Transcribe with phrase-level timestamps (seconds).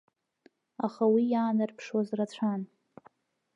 [0.85, 2.61] Аха уи иаанарԥшуаз рацәан.